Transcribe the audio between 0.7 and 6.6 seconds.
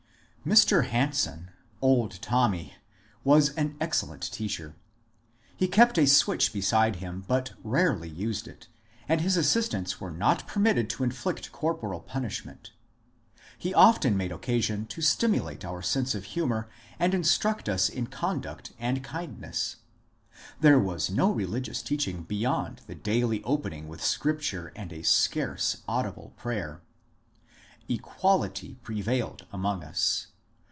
Hanson —"Old Tommy "—was an excellent teacher. He kept a switch